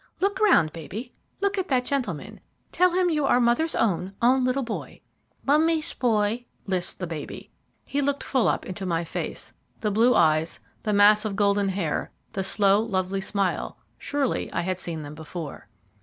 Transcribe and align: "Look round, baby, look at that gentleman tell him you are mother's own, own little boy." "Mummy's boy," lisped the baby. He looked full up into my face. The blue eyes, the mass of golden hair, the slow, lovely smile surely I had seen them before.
"Look 0.19 0.39
round, 0.41 0.73
baby, 0.73 1.13
look 1.41 1.59
at 1.59 1.67
that 1.67 1.85
gentleman 1.85 2.39
tell 2.71 2.89
him 2.93 3.11
you 3.11 3.23
are 3.27 3.39
mother's 3.39 3.75
own, 3.75 4.13
own 4.19 4.43
little 4.43 4.63
boy." 4.63 4.99
"Mummy's 5.45 5.93
boy," 5.93 6.45
lisped 6.65 6.97
the 6.99 7.05
baby. 7.05 7.51
He 7.85 8.01
looked 8.01 8.23
full 8.23 8.47
up 8.47 8.65
into 8.65 8.87
my 8.87 9.03
face. 9.05 9.53
The 9.81 9.91
blue 9.91 10.15
eyes, 10.15 10.59
the 10.81 10.91
mass 10.91 11.23
of 11.23 11.35
golden 11.35 11.69
hair, 11.69 12.09
the 12.33 12.43
slow, 12.43 12.81
lovely 12.81 13.21
smile 13.21 13.77
surely 13.99 14.51
I 14.51 14.61
had 14.61 14.79
seen 14.79 15.03
them 15.03 15.13
before. 15.13 15.67